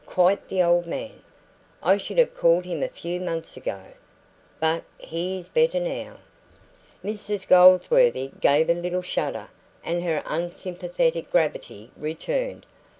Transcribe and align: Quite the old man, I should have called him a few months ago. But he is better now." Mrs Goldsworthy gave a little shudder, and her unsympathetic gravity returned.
Quite 0.07 0.47
the 0.47 0.63
old 0.63 0.87
man, 0.87 1.21
I 1.83 1.97
should 1.97 2.17
have 2.17 2.33
called 2.33 2.65
him 2.65 2.81
a 2.81 2.87
few 2.87 3.19
months 3.19 3.55
ago. 3.55 3.83
But 4.59 4.83
he 4.97 5.37
is 5.37 5.47
better 5.49 5.79
now." 5.79 6.17
Mrs 7.05 7.47
Goldsworthy 7.47 8.31
gave 8.41 8.67
a 8.71 8.73
little 8.73 9.03
shudder, 9.03 9.49
and 9.83 10.01
her 10.01 10.23
unsympathetic 10.25 11.31
gravity 11.31 11.91
returned. 11.95 12.65